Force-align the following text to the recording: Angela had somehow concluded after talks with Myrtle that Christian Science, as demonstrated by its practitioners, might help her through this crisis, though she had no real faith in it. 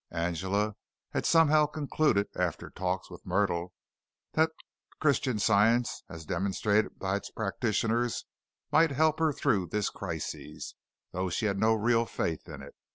Angela 0.09 0.73
had 1.11 1.27
somehow 1.27 1.67
concluded 1.67 2.25
after 2.35 2.71
talks 2.71 3.11
with 3.11 3.23
Myrtle 3.23 3.71
that 4.33 4.49
Christian 4.99 5.37
Science, 5.37 6.03
as 6.09 6.25
demonstrated 6.25 6.97
by 6.97 7.17
its 7.17 7.29
practitioners, 7.29 8.25
might 8.71 8.89
help 8.89 9.19
her 9.19 9.31
through 9.31 9.67
this 9.67 9.91
crisis, 9.91 10.73
though 11.11 11.29
she 11.29 11.45
had 11.45 11.59
no 11.59 11.75
real 11.75 12.07
faith 12.07 12.49
in 12.49 12.63
it. 12.63 12.73